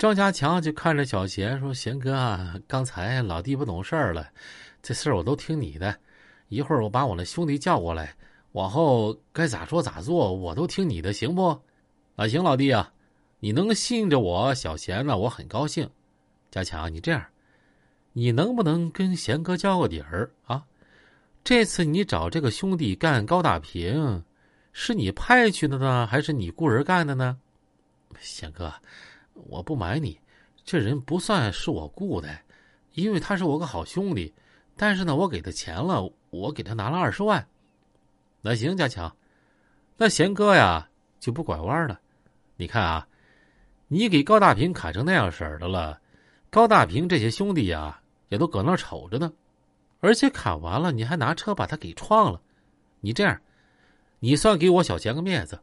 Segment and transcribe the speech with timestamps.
[0.00, 4.26] 张家强就看着小贤说：“贤哥，刚才老弟不懂事儿了，
[4.80, 5.94] 这事儿我都听你的。
[6.48, 8.16] 一会儿我把我那兄弟叫过来，
[8.52, 11.48] 往后该咋说咋做，我都听你的，行不？
[12.16, 12.90] 啊，行，老弟啊，
[13.40, 15.86] 你能信着我小贤呢，我很高兴。
[16.50, 17.22] 家强，你这样，
[18.14, 20.64] 你能不能跟贤哥交个底儿啊？
[21.44, 24.24] 这次你找这个兄弟干高大平，
[24.72, 27.38] 是你派去的呢，还是你雇人干的呢？
[28.18, 28.72] 贤哥。”
[29.46, 30.18] 我不瞒你，
[30.64, 32.38] 这人不算是我雇的，
[32.94, 34.32] 因为他是我个好兄弟。
[34.76, 37.46] 但是呢，我给他钱了，我给他拿了二十万。
[38.40, 39.14] 那行，家强，
[39.96, 42.00] 那贤哥呀就不拐弯了。
[42.56, 43.06] 你看啊，
[43.88, 46.00] 你给高大平砍成那样式儿的了，
[46.48, 49.30] 高大平这些兄弟呀也都搁那瞅着呢。
[50.00, 52.40] 而且砍完了，你还拿车把他给撞了。
[53.00, 53.38] 你这样，
[54.18, 55.60] 你算给我小贤个面子，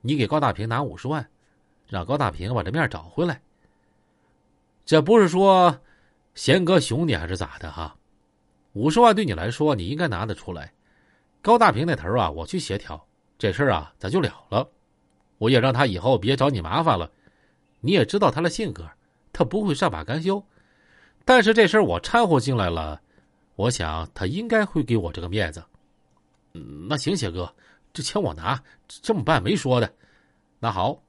[0.00, 1.28] 你给高大平拿五十万。
[1.90, 3.42] 让高大平把这面找回来。
[4.86, 5.76] 这不是说
[6.34, 7.94] 贤哥熊你还是咋的哈？
[8.72, 10.72] 五十万对你来说，你应该拿得出来。
[11.42, 13.04] 高大平那头啊，我去协调
[13.36, 14.68] 这事儿啊，咱就了了。
[15.38, 17.10] 我也让他以后别找你麻烦了。
[17.80, 18.88] 你也知道他的性格，
[19.32, 20.42] 他不会善罢甘休。
[21.24, 23.00] 但是这事儿我掺和进来了，
[23.56, 25.64] 我想他应该会给我这个面子。
[26.52, 27.52] 嗯，那行，谢哥，
[27.92, 29.92] 这钱我拿，这么办没说的。
[30.58, 31.02] 那好。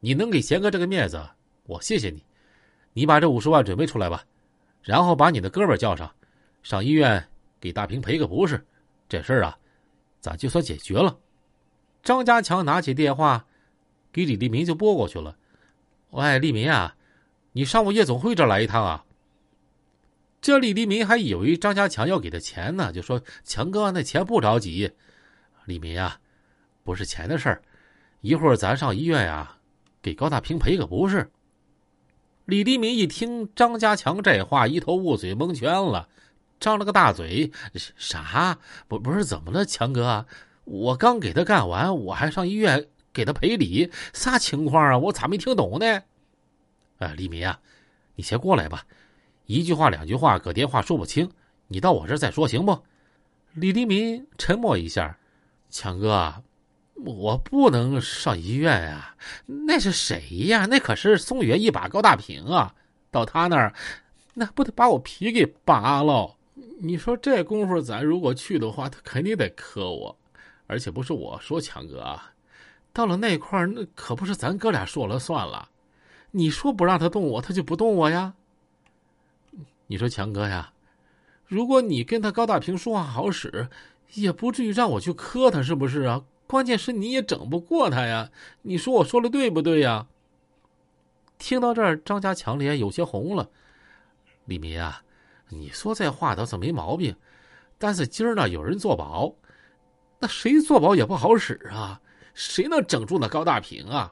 [0.00, 1.20] 你能给贤哥这个面子，
[1.64, 2.24] 我谢谢你。
[2.92, 4.24] 你把这五十万准备出来吧，
[4.82, 6.12] 然后把你的哥们叫上，
[6.62, 7.28] 上医院
[7.60, 8.64] 给大平赔个不是。
[9.08, 9.58] 这事儿啊，
[10.20, 11.18] 咱就算解决了。
[12.02, 13.46] 张家强拿起电话，
[14.12, 15.36] 给李立民就拨过去了。
[16.10, 16.96] 喂，立民啊，
[17.52, 19.04] 你上午夜总会这来一趟啊？
[20.40, 24.92] 这李立民还以为张家强要给他钱呢，就说：“强哥，那钱不着急。”
[25.66, 26.20] 李民啊，
[26.84, 27.62] 不是钱的事儿，
[28.20, 29.57] 一会儿咱上医院呀。
[30.02, 31.30] 给高大平赔个不是。
[32.44, 36.08] 李立民一听张家强这话，一头雾水，蒙圈了，
[36.58, 37.52] 张了个大嘴
[37.96, 38.58] ：“啥？
[38.88, 40.24] 不不是怎么了，强哥？
[40.64, 44.96] 我刚给他干完，我还上医院给他赔礼，啥情况啊？
[44.98, 46.02] 我咋没听懂呢？”
[46.98, 47.60] 啊，李民啊，
[48.14, 48.86] 你先过来吧，
[49.44, 51.30] 一句话两句话搁电话说不清，
[51.66, 52.78] 你到我这再说行不？
[53.52, 55.18] 李立民沉默一下
[55.68, 56.42] ：“强哥。”
[57.04, 59.14] 我不能上医院呀，
[59.46, 60.66] 那是谁呀？
[60.66, 62.74] 那可是宋元一把高大平啊！
[63.10, 63.72] 到他那儿，
[64.34, 66.36] 那不得把我皮给扒了？
[66.80, 70.16] 你说这功夫，咱如果去的话，他肯定得磕我。
[70.66, 72.32] 而且不是我说强哥啊，
[72.92, 75.70] 到了那块儿，那可不是咱哥俩说了算了。
[76.32, 78.34] 你说不让他动我，他就不动我呀？
[79.86, 80.72] 你说强哥呀，
[81.46, 83.68] 如果你跟他高大平说话好使，
[84.12, 86.22] 也不至于让我去磕他，是不是啊？
[86.48, 88.28] 关键是你也整不过他呀，
[88.62, 90.06] 你说我说的对不对呀？
[91.36, 93.48] 听到这儿，张家强脸有些红了。
[94.46, 95.02] 李民啊，
[95.50, 97.14] 你说这话倒是没毛病，
[97.76, 99.32] 但是今儿呢有人做保，
[100.18, 102.00] 那谁做保也不好使啊，
[102.32, 104.10] 谁能整住那高大平啊？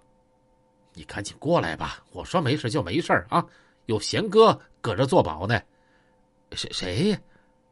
[0.93, 3.45] 你赶紧过来吧，我说没事就没事啊，
[3.87, 5.59] 有贤哥搁这做保呢。
[6.53, 7.19] 谁谁？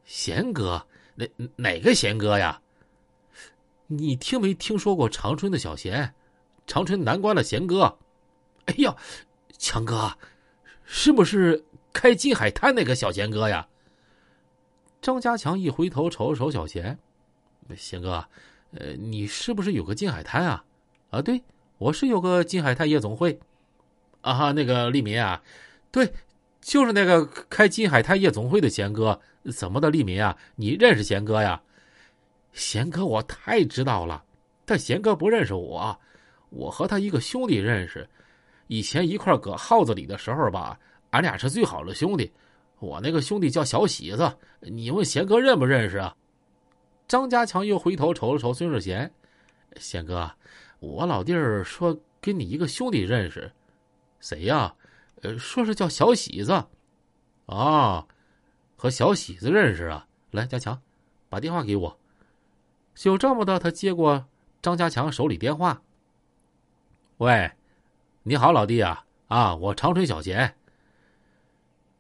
[0.05, 0.85] 贤哥？
[1.15, 2.61] 哪哪个贤哥呀？
[3.87, 6.15] 你听没听说过长春的小贤，
[6.67, 7.99] 长春南关的贤哥？
[8.67, 8.97] 哎呀，
[9.59, 10.17] 强哥，
[10.85, 13.69] 是不是开金海滩那个小贤哥呀？
[15.03, 16.99] 张家强一回头瞅了瞅小贤，
[17.77, 18.27] 贤哥，
[18.73, 20.65] 呃，你是不是有个金海滩啊？
[21.11, 21.43] 啊，对，
[21.77, 23.39] 我是有个金海滩夜总会。
[24.23, 25.43] 啊，那个利民啊，
[25.91, 26.11] 对，
[26.63, 29.21] 就是那个开金海滩夜总会的贤哥。
[29.55, 31.61] 怎么的，利民啊，你认识贤哥呀？
[32.55, 34.25] 贤哥，我太知道了，
[34.65, 36.01] 但贤哥不认识我，
[36.51, 38.09] 我和他一个兄弟认识，
[38.69, 40.79] 以前一块搁号子里的时候吧，
[41.11, 42.33] 俺俩是最好的兄弟。
[42.79, 46.15] 我那个兄弟叫小喜子，你问贤哥认不认识啊？
[47.09, 49.13] 张家强又回头瞅了瞅孙世贤，
[49.77, 50.31] 贤哥，
[50.79, 53.51] 我老弟儿说跟你一个兄弟认识，
[54.21, 54.75] 谁呀？
[55.23, 56.53] 呃，说是叫小喜子，
[57.47, 58.07] 啊，
[58.77, 60.07] 和小喜子认识啊？
[60.31, 60.81] 来，家强，
[61.29, 61.99] 把电话给我。
[62.95, 64.27] 就这么的，他接过
[64.63, 65.83] 张家强手里电话。
[67.19, 67.51] 喂，
[68.23, 70.55] 你好，老弟啊，啊，我长春小贤。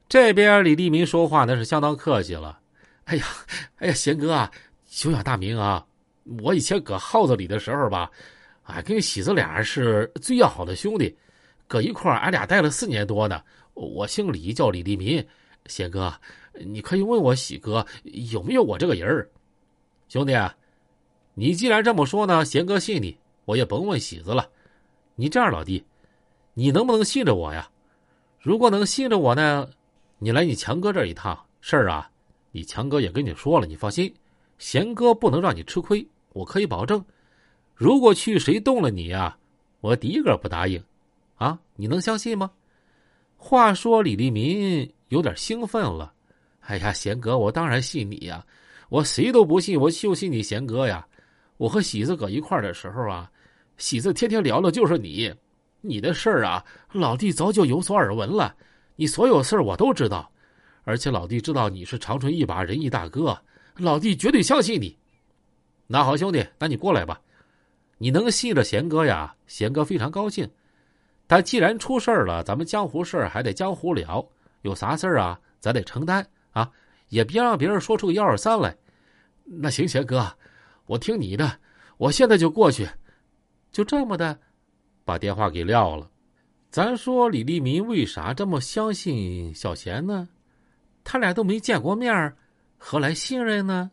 [0.08, 2.60] 这边李立民说话那是相当客气了。
[3.04, 3.26] 哎呀，
[3.76, 4.50] 哎呀，贤哥啊，
[4.86, 5.84] 久仰大名啊！
[6.40, 8.10] 我以前搁号子里的时候吧，
[8.62, 11.16] 哎，跟喜子俩是最要好的兄弟，
[11.66, 13.42] 搁一块俺俩待了四年多呢。
[13.74, 15.26] 我姓李，叫李立民。
[15.66, 16.14] 贤哥，
[16.52, 19.28] 你可以问我喜哥有没有我这个人儿，
[20.08, 20.32] 兄弟。
[21.34, 24.48] 你既然这么说呢，贤哥信你，我也甭问喜子了。
[25.16, 25.84] 你这样，老弟，
[26.54, 27.68] 你能不能信着我呀？
[28.40, 29.68] 如果能信着我呢，
[30.18, 32.08] 你来你强哥这一趟事儿啊，
[32.52, 34.14] 你强哥也跟你说了，你放心，
[34.58, 37.04] 贤哥不能让你吃亏，我可以保证。
[37.74, 39.36] 如果去谁动了你呀，
[39.80, 40.82] 我第一个不答应，
[41.34, 42.50] 啊，你能相信吗？
[43.36, 46.12] 话说李立民有点兴奋了，
[46.60, 48.46] 哎呀，贤哥，我当然信你呀，
[48.88, 51.04] 我谁都不信，我就信你贤哥呀。
[51.56, 53.30] 我和喜子搁一块的时候啊，
[53.76, 55.34] 喜子天天聊的就是你。
[55.80, 58.54] 你的事儿啊，老弟早就有所耳闻了。
[58.96, 60.30] 你所有事儿我都知道，
[60.84, 63.38] 而且老弟知道你是长春一把仁义大哥，
[63.76, 64.96] 老弟绝对相信你。
[65.86, 67.20] 那好，兄弟，那你过来吧。
[67.98, 69.34] 你能信着贤哥呀？
[69.46, 70.48] 贤哥非常高兴。
[71.26, 74.26] 但既然出事儿了，咱们江湖事儿还得江湖了。
[74.62, 76.70] 有啥事儿啊，咱得承担啊，
[77.08, 78.74] 也别让别人说出个幺二三来。
[79.44, 80.26] 那行，贤哥，
[80.86, 81.58] 我听你的，
[81.96, 82.88] 我现在就过去。
[83.70, 84.38] 就这么的。
[85.04, 86.10] 把电话给撂了，
[86.70, 90.28] 咱说李立民为啥这么相信小贤呢？
[91.02, 92.34] 他俩都没见过面
[92.78, 93.90] 何来信任呢？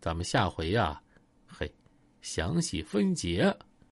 [0.00, 1.00] 咱们下回呀，
[1.46, 1.72] 嘿，
[2.20, 3.56] 详细分解。